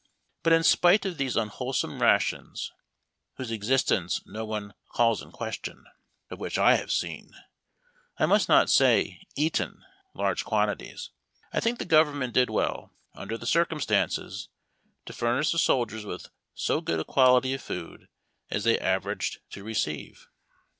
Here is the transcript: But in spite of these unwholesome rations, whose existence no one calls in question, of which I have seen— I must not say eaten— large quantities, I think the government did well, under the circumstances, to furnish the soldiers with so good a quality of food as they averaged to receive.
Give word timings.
But 0.41 0.51
in 0.53 0.63
spite 0.63 1.05
of 1.05 1.19
these 1.19 1.37
unwholesome 1.37 2.01
rations, 2.01 2.71
whose 3.35 3.51
existence 3.51 4.19
no 4.25 4.43
one 4.45 4.73
calls 4.89 5.21
in 5.21 5.31
question, 5.31 5.85
of 6.31 6.39
which 6.39 6.57
I 6.57 6.77
have 6.77 6.91
seen— 6.91 7.35
I 8.17 8.25
must 8.25 8.49
not 8.49 8.71
say 8.71 9.21
eaten— 9.35 9.85
large 10.15 10.43
quantities, 10.43 11.11
I 11.53 11.59
think 11.59 11.77
the 11.77 11.85
government 11.85 12.33
did 12.33 12.49
well, 12.49 12.95
under 13.13 13.37
the 13.37 13.45
circumstances, 13.45 14.49
to 15.05 15.13
furnish 15.13 15.51
the 15.51 15.59
soldiers 15.59 16.03
with 16.03 16.29
so 16.55 16.81
good 16.81 16.99
a 16.99 17.03
quality 17.05 17.53
of 17.53 17.61
food 17.61 18.07
as 18.49 18.63
they 18.63 18.79
averaged 18.79 19.41
to 19.51 19.63
receive. 19.63 20.25